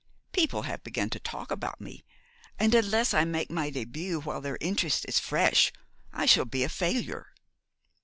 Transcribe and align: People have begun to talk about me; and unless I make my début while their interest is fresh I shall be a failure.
People 0.31 0.63
have 0.63 0.83
begun 0.83 1.11
to 1.11 1.19
talk 1.19 1.51
about 1.51 1.79
me; 1.79 2.03
and 2.57 2.73
unless 2.73 3.13
I 3.13 3.23
make 3.23 3.51
my 3.51 3.69
début 3.69 4.25
while 4.25 4.41
their 4.41 4.57
interest 4.59 5.05
is 5.07 5.19
fresh 5.19 5.71
I 6.11 6.25
shall 6.25 6.45
be 6.45 6.63
a 6.63 6.69
failure. 6.69 7.27